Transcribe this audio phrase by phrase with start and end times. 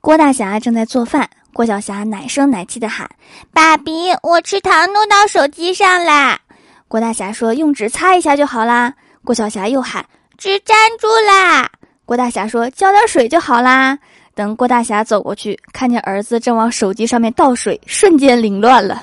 [0.00, 3.10] 郭大侠正在做饭，郭小霞奶声奶气的喊
[3.52, 6.38] ：“爸比，我吃糖弄到手机上啦！”
[6.86, 10.06] 郭大侠说：“用纸擦一下就好啦。”郭小霞又喊
[10.38, 11.68] ：“纸粘住啦！”
[12.06, 13.98] 郭大侠说：“浇点水就好啦。”
[14.34, 19.02] 等郭大侠走过去，看见儿子正往手机上面倒水，瞬间凌乱了。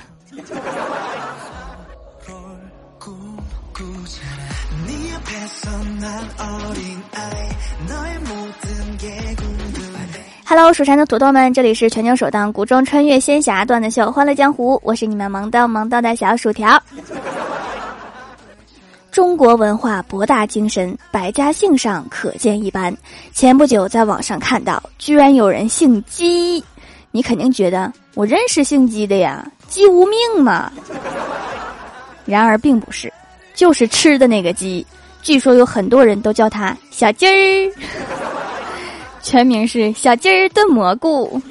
[10.57, 16.81] Hello，蜀山的土豆们，这里是全球首档古装穿越仙侠段子秀《欢乐江湖》，我是你们萌到萌到的小薯条。
[19.11, 22.95] 中国文化博大精深，百家姓上可见一斑。
[23.33, 26.63] 前不久在网上看到，居然有人姓姬，
[27.11, 30.71] 你肯定觉得我认识姓姬的呀，姬无命嘛。
[32.23, 33.11] 然而并不是，
[33.53, 34.87] 就是吃的那个鸡。
[35.21, 37.71] 据说有很多人都叫他小鸡儿。
[39.25, 41.41] 全名是小鸡儿炖蘑菇。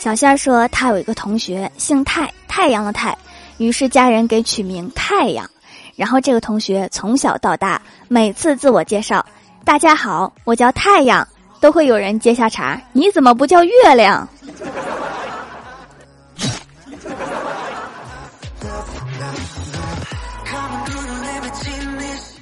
[0.00, 3.16] 小仙说，他有一个同学姓太，太阳的太，
[3.58, 5.48] 于是家人给取名太阳。
[5.94, 9.24] 然后这个同学从小到大，每次自我介绍
[9.64, 11.26] “大家好，我叫太阳”，
[11.60, 14.28] 都会有人接下茬：“你怎么不叫月亮？”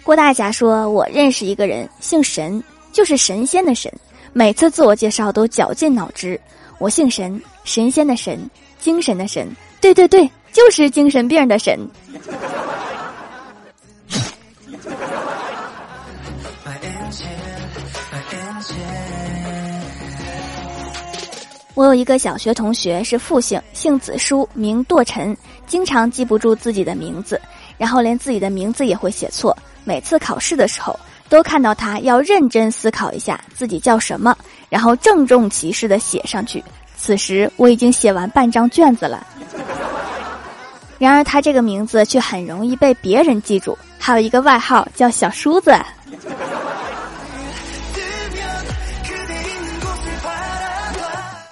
[0.05, 3.91] 郭大侠说：“我认识一个人，姓神，就是神仙的神。
[4.35, 6.39] 每次自我介绍都绞尽脑汁。
[6.79, 8.39] 我姓神，神仙的神，
[8.79, 9.49] 精神的神。
[9.81, 11.81] 对对对，就是精神病的神。”
[21.75, 25.35] 我有一个小学同学是复姓，姓子书，名堕尘，
[25.67, 27.41] 经常记不住自己的名字，
[27.79, 29.57] 然后连自己的名字也会写错。
[29.85, 34.37] 每次考试的时候，都看到他要认真思考一下自己叫什么，
[34.69, 36.65] 然后郑重其事的写上去。
[36.97, 39.27] 此时我已经写完半张卷子了，
[40.99, 45.75] 然而他这个名字却很容易被别人记住，还有一个外号叫小叔子。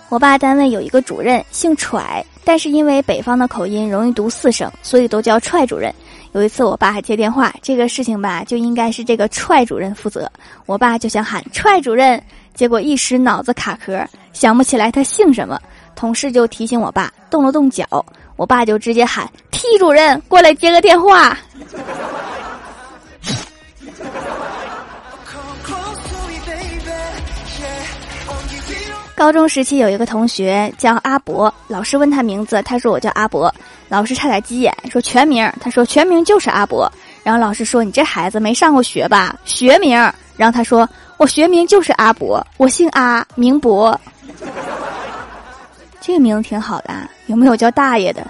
[0.08, 5.92] 我爸单位有一个主任姓踹，但是因为北方的口音容易读四声，所以都叫踹主任。
[6.32, 10.30] 有一次，我爸还接电话，这个事情吧，就应该是这个踹主任负责。
[10.64, 12.22] 我爸就想喊踹主任，
[12.54, 15.60] 结果一时脑子卡壳，想不起来他姓什么。
[15.94, 17.86] 同事就提醒我爸，动了动脚，
[18.36, 21.36] 我爸就直接喊踢主任过来接个电话。
[29.14, 33.54] 高中时期有一个同学叫阿伯，老师问他名字，他说我叫阿伯。
[33.92, 35.46] 老师差点急眼，说全名。
[35.60, 36.90] 他说全名就是阿伯。
[37.22, 39.38] 然后老师说你这孩子没上过学吧？
[39.44, 39.98] 学名。
[40.34, 40.88] 然后他说
[41.18, 44.00] 我学名就是阿伯，我姓阿，名伯。
[46.00, 46.94] 这个名字挺好的，
[47.26, 48.26] 有没有叫大爷的？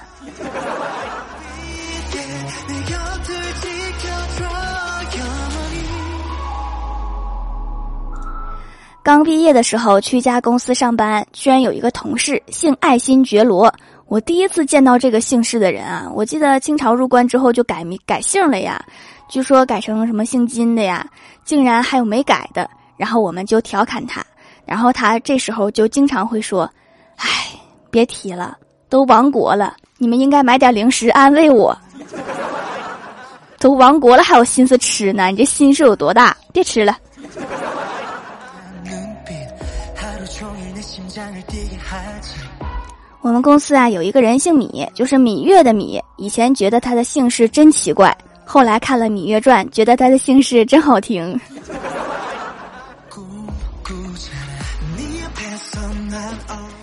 [9.04, 13.72] 刚毕业的时候去一家公司上班，居然有一个同事姓爱新觉罗。
[14.12, 16.06] 我第一次见到这个姓氏的人啊！
[16.14, 18.78] 我记得清朝入关之后就改名改姓了呀，
[19.26, 21.06] 据说改成什么姓金的呀，
[21.46, 22.68] 竟然还有没改的。
[22.98, 24.22] 然后我们就调侃他，
[24.66, 26.70] 然后他这时候就经常会说
[27.16, 27.26] ：“唉，
[27.90, 28.58] 别提了，
[28.90, 31.74] 都亡国了，你们应该买点零食安慰我。
[33.58, 35.28] 都亡国了还有心思吃呢？
[35.28, 36.36] 你这心是有多大？
[36.52, 36.98] 别吃了。”
[43.22, 46.02] 我们公司啊，有一个人姓米，就是芈月的芈。
[46.16, 51.40] 以前觉得他的姓氏真奇怪，后来看了《芈月传》，觉得他的姓氏真好听。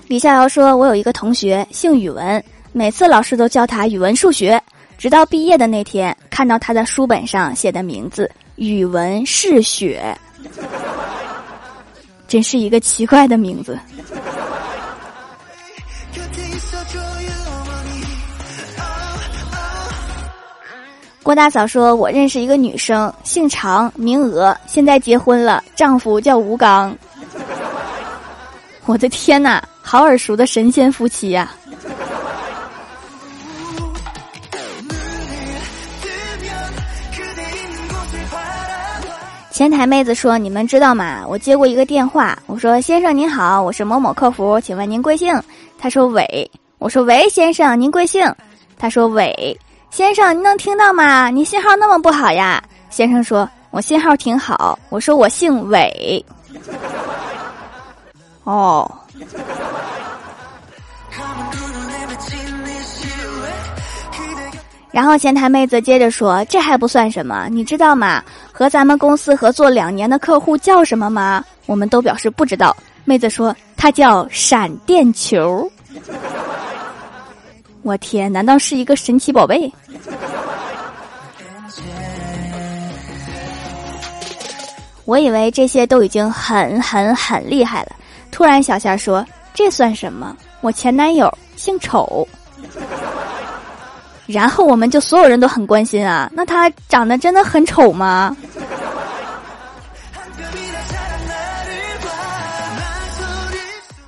[0.08, 2.42] 李逍遥说：“我有一个同学姓语文，
[2.72, 4.60] 每次老师都教他语文、数学，
[4.98, 10.18] 直到毕业的那天，看到他的书本上写的名字‘语文是雪’，
[12.30, 13.78] 真是一个奇怪的名字。”
[21.30, 26.92] 郭大嫂说：“我认识一个女生，姓常，名娥，现在结婚了，丈夫叫吴刚。
[28.88, 31.54] ”我的天哪，好耳熟的神仙夫妻呀！
[39.52, 41.24] 前台妹子说：“你们知道吗？
[41.28, 45.40] 我接过一个电话，我说先生您好，我是某某客服，请问您贵姓？”
[45.78, 46.50] 他说：“伟。”
[46.80, 48.26] 我说：“喂，先生，您贵姓？”
[48.80, 49.56] 他说：“伟。”
[49.92, 51.30] 先生，您能听到吗？
[51.30, 52.64] 你信号那么不好呀。
[52.90, 54.78] 先生说：“我信号挺好。
[54.90, 56.26] 我说我姓韦。
[58.44, 58.90] 哦。
[64.92, 68.24] 然后前台妹子接着说：“这还不算什么，你知道吗？
[68.52, 72.76] 和咱们公司合作两年的客户叫什么吗？”我们都表示不知道。
[73.06, 75.70] 妹子说：“他叫闪电球。”
[77.82, 79.72] 我天，难道是一个神奇宝贝？
[85.06, 87.92] 我以为这些都已经很很很厉害了。
[88.32, 90.36] 突然，小夏说：“这算什么？
[90.62, 92.28] 我前男友姓丑。”
[94.28, 98.38] 然后我们就所有人都很关心啊，那他长得真的很丑吗？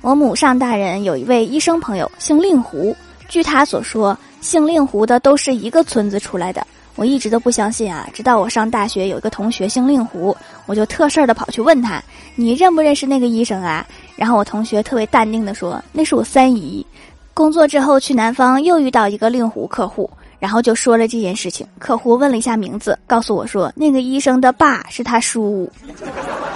[0.02, 2.96] 我母上大人有一位医生朋友，姓令狐。
[3.32, 6.66] 据他所说，姓令狐的都是一个村子出来的。
[6.96, 10.36] 我一直都不相信啊，直到我上大学有一个同学姓令狐，
[10.66, 12.02] 我就特事儿的跑去问他
[12.36, 13.86] ：“你认不认识那个医生啊？”
[14.16, 16.86] 然后我同学特别淡定的说：“那是我三姨。”
[17.32, 21.66] 工作之后去南方，又遇到一个令狐客户，然后就说了这件事情。
[21.78, 25.72] 客户问了一下名字，告诉我说那个医生的爸是他叔。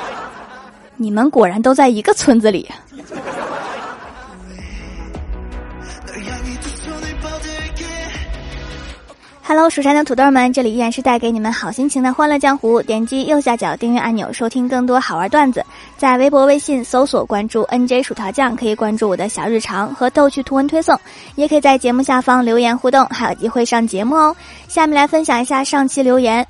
[0.98, 2.68] 你们果然都在一个村子里。
[9.48, 12.82] Hello，蜀山的土豆们，这里依然是带给你们好心情的欢乐江湖。
[12.82, 15.64] 点击右下角订阅按钮，收听更多好玩段子。
[15.96, 20.98] 在微博、微信搜索关注 NJ 薯条酱，可以关注我的小日常和逗趣图文推送，
[21.36, 24.34] 也可以在节目下方留言互动，还有机会上节目哦。
[24.66, 26.44] 下面来分享一下上期留言。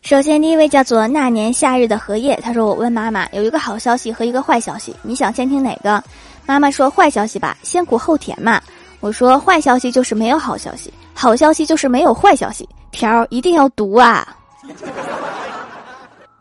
[0.00, 6.02] 首先，第一位叫做那年夏日的荷叶，他说：“我问妈妈，有一个好消息和一个坏消息，你想先听哪个？”
[6.46, 8.62] 妈妈说：“坏消息吧，先苦后甜嘛。”
[9.00, 14.36] 我说：“坏消息就是没有好消息。”好消息就是没有坏消息，条一定要读啊！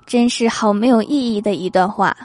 [0.06, 2.16] 真是好没有意义的一段话。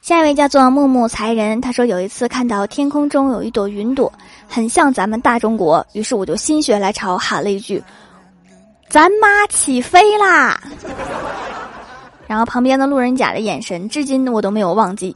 [0.00, 4.12] 下一位叫做木木才人，他说有一次看到天空中有一朵云朵，
[4.48, 7.82] 很像咱们大中国，于是我就心血来潮喊了一句
[8.90, 10.60] ：“咱妈起飞啦！”
[12.32, 15.14] 然后旁边的路人甲的眼神，至今我都没有忘记。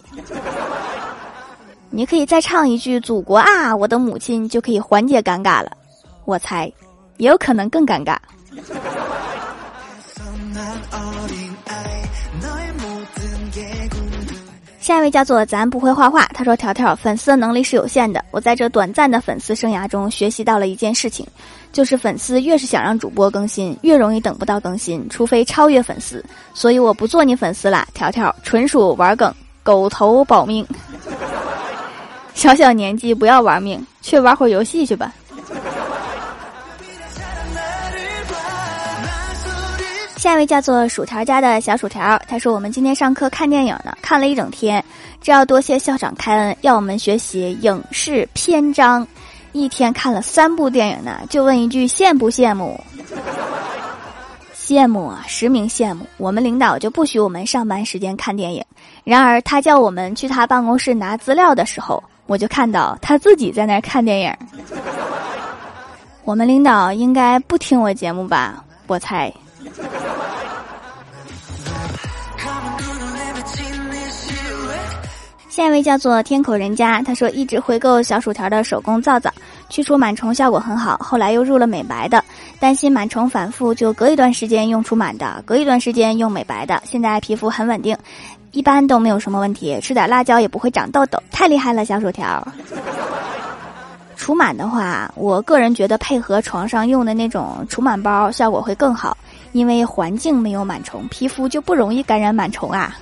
[1.89, 5.73] 你可以再唱一句“祖国啊，我的母亲”，就可以缓解尴尬了。
[6.27, 6.71] 我猜，
[7.17, 8.19] 也有可能更尴尬。
[14.79, 21.27] 下一位叫做咱不会画画，他说：“条条粉丝的能力是有限的，我在这短暂的粉丝生涯中学习到了一件事情，
[21.77, 26.25] 就是粉丝越是想让主播更新，越容易等不到更新，除非超越粉丝。
[26.55, 29.31] 所以我不做你粉丝啦，条条纯属玩梗，
[29.63, 30.67] 狗头保命。
[32.33, 35.13] 小小年纪不要玩命，去玩会儿游戏去吧。”
[40.17, 44.83] 下一位叫做薯条家的小薯条，他说：“我们今天上课看电影呢，看了一整天，
[45.21, 49.07] 这要多谢校长开恩，要我们学习影视篇章，
[49.59, 51.21] 一天看了三部电影呢。
[51.31, 52.79] 就问一句，羡不羡慕？
[54.55, 56.05] 羡慕啊，实名羡慕。
[56.17, 58.65] 我们领导就不许我们上班时间看电影，
[59.05, 64.35] 然而他叫我们去他办公室拿资料的时候，我就看到他自己在那儿看电影。
[66.25, 68.65] 我们领导应该不听我节目吧？
[68.89, 69.33] 我猜。”
[75.49, 79.33] 下一位叫做天口人家，他说一直回购小薯条的手工皂皂，
[79.69, 80.97] 去除螨虫效果很好。
[80.99, 82.23] 后来又入了美白的，
[82.59, 86.83] 担心螨虫反复，就隔一段时间用除螨的，隔一段时间用美白的。
[86.85, 87.97] 现在皮肤很稳定，
[88.53, 92.47] 一般都没有什么问题，吃点辣椒也不会长痘痘，太厉害了，小薯条。
[94.17, 99.17] 除螨的话，我个人觉得配合床上用的那种除螨包效果会更好，
[99.53, 102.97] 因为环境没有螨虫，皮肤就不容易感染螨虫啊。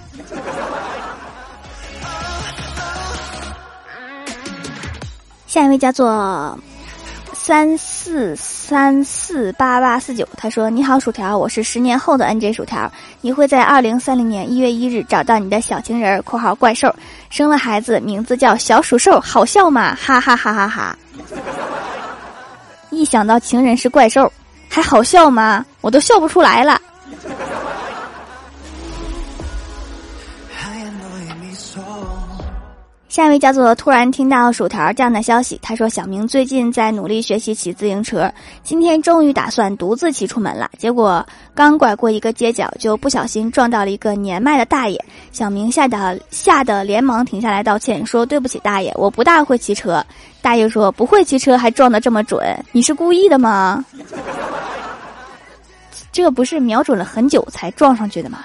[5.54, 6.58] 下一位叫做
[7.32, 16.92] 三四三四八八四九，他说：“你好，薯条，我是十年后的 NJ 薯条，你会在二零三零年一月一日找到你的小情人（括号怪兽），
[17.30, 19.94] 生了孩子，名字叫小鼠兽，好笑吗？
[19.94, 20.98] 哈哈哈哈哈！
[22.90, 24.28] 一想到情人是怪兽，
[24.68, 25.64] 还好笑吗？
[25.82, 26.80] 我都笑不出来了。”
[33.14, 38.28] 下一位叫做突然听到薯条这样的消息，他说小明最近在努力学习骑自行车，
[38.64, 40.68] 今天终于打算独自骑出门了。
[40.78, 45.00] 结果刚拐过一个街角，就不小心撞到了一个年迈的大爷。
[45.30, 50.04] 小明吓得吓得连忙停下来道歉，说对不起大爷，我不大会骑车。
[50.42, 52.42] 大爷说不会骑车还撞得这么准，
[52.72, 53.84] 你是故意的吗？
[56.10, 58.40] 这不是瞄准了很久才撞上去的吗？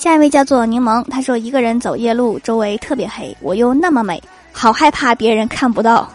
[0.00, 4.18] 下一位叫做柠檬，他说一个人走夜路，周围特别黑，我又那么美，
[4.50, 6.10] 好害怕别人看不到。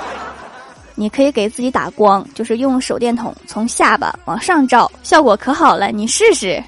[0.94, 6.62] 你可以给自己打光，就是用手电筒从下巴往上照，效果可好了，你试试。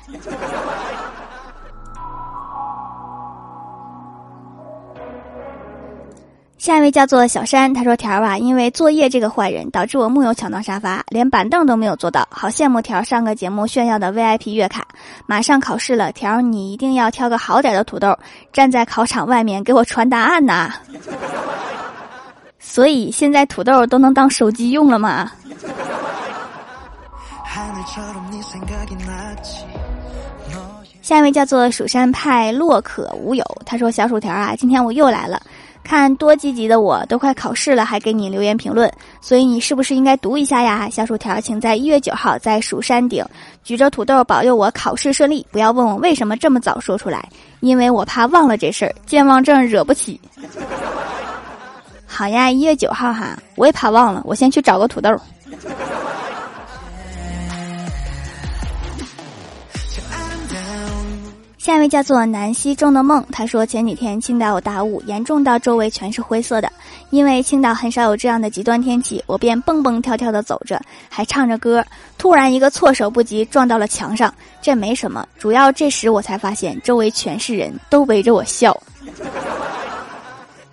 [6.59, 14.85] 下一位叫做小山，他说：“条儿啊，因为作业这个坏人，导致我木有抢到沙发，连板凳都没有坐到，好羡慕条上个节目炫耀的 VIP 月卡。
[15.25, 18.19] 马上考试了，条儿你一定要挑个好点的土豆，
[18.53, 20.75] 站在考场外面给我传答案呐。
[22.59, 25.31] 所以现在土豆都能当手机用了吗？”
[31.01, 35.41] 下一位叫做蜀山派洛可无有，他说：“小薯条啊，今天我又来了。”
[35.83, 38.93] 看多积极的我，都快考试了还给你留言评论，
[39.23, 40.89] 所以你是不是应该读一下呀？
[40.91, 43.25] 小薯条，请在一月九号在蜀山顶
[43.65, 45.47] 举着土豆保佑我考试顺利。
[45.51, 47.27] 不要问我为什么这么早说出来，
[47.61, 50.21] 因为我怕忘了这事儿，健忘症惹不起。
[52.07, 55.11] 好呀，一月九号哈，我也怕忘了，我先去找个土豆。
[61.69, 66.73] 下一位叫做南溪中的梦，他说前几天青岛有大雾，严重到周围全是灰色的。
[67.11, 71.85] 因为青岛很少有这样的极端天气，我便蹦蹦跳跳的走着，还唱着歌。
[72.17, 74.33] 突然一个措手不及，撞到了墙上。
[74.63, 78.75] 这没什么，主要这时我才发现周围全是人都围着我笑。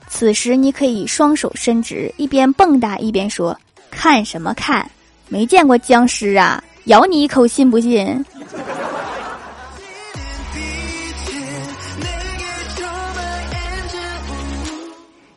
[0.07, 3.59] 此时你可以双手伸直，一边蹦跶一边说
[3.91, 4.89] ：“看什么看？
[5.27, 6.63] 没见过僵尸啊！
[6.85, 8.25] 咬你一口，信不信？”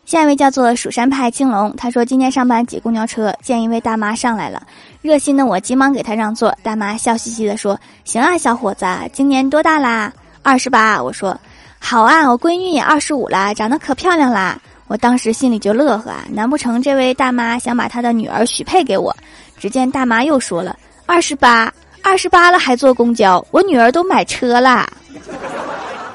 [0.09, 4.63] 下一位叫做蜀山派青龙，他说今天上班挤公交车，见一位大妈上来了，
[5.03, 6.57] 热心的我急忙给她让座。
[6.63, 10.11] 大妈笑嘻嘻的说：“行啊，小伙子，今年多大啦？
[10.43, 11.39] 二十八。”我说
[11.79, 19.15] ：“好啊，我闺女也二十五啦，长得可漂亮啦。”我当时心里就乐呵啊，难不成这位大妈想把她的女儿许配给我？
[19.59, 20.75] 只见大妈又说了
[21.05, 21.71] ：“二十八，
[22.03, 24.89] 二十八了还坐公交，我女儿都买车啦。”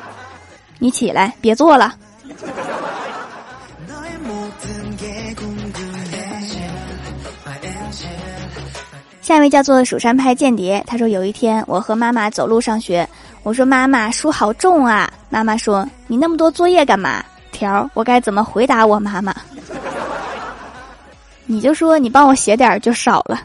[0.80, 1.94] 你起来，别坐了。
[9.24, 13.08] 下一位叫做蜀山派间谍，他说有一天我和妈妈走路上学，
[13.42, 17.24] 我说妈妈书好重啊，妈妈说你那么多作业干嘛？
[17.54, 19.34] 条我该怎么回答我妈妈？
[21.48, 23.40] 你就说你帮我写点就少了。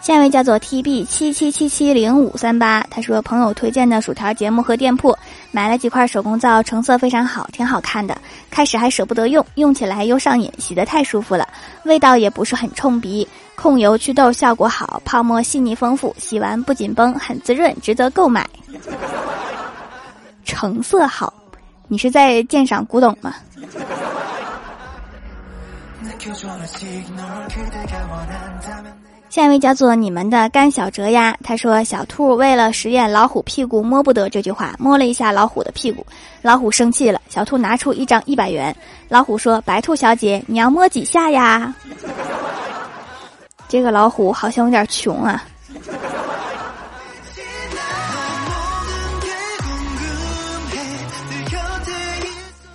[0.00, 5.16] 下一位叫做 T B 七七七七零五三八，他说朋友推荐的薯条节目和店铺，
[5.52, 8.16] 买了几块手工皂，成色非常好，挺好看的。
[8.50, 11.48] 开始还舍不得用，用起来又上瘾，洗的太舒服了，
[11.84, 18.48] 味道也不是很冲鼻，控油祛痘效果好，泡沫细腻丰富，洗完不紧绷，很滋润，值得购买。
[20.44, 21.32] 成色好，
[21.86, 23.34] 你是在鉴赏古董吗？
[29.30, 36.04] 下一位叫做你们的甘小哲呀，他说小兔为了实验老虎屁股摸不得这句话，摸了一下老虎的屁股，
[36.42, 38.74] 老虎生气了，小兔拿出一张一百元，
[39.08, 41.72] 老虎说：“白兔小姐，你要摸几下呀？”
[43.68, 45.44] 这个老虎好像有点穷啊。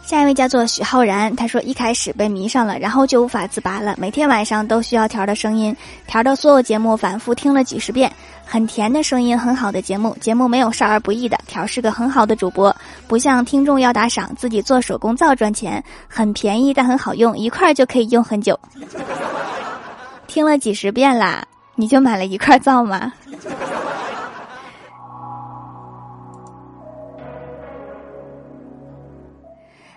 [0.06, 8.12] 下一位叫做许浩然，他说一开始被迷上了，然后就无法自拔了，每天晚上都需要条的声音，条的所有节目反复听了几十遍，
[8.46, 12.74] 很甜的声音，很好的节目，节目没有少儿不宜的，条是个很好的主播，
[13.08, 18.60] 不像听众要打赏，自己做手工皂赚钱，很便宜但很好用，一块就可以用很久。
[20.28, 21.44] 听了几十遍啦，
[21.74, 23.12] 你就买了一块皂吗？